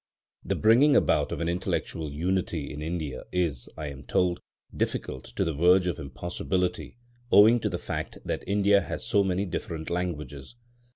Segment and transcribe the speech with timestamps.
[0.43, 4.39] The bringing about of an intellectual unity in India is, I am told,
[4.75, 6.97] difficult to the verge of impossibility
[7.31, 10.55] owing to the fact that India has so many different languages.